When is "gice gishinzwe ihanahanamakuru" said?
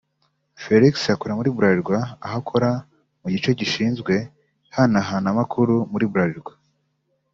3.33-5.75